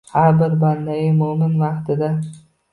Har 0.11 0.31
bir 0.39 0.55
bandai 0.63 0.97
moʻmin 1.21 1.55
vaqtida. 1.63 2.13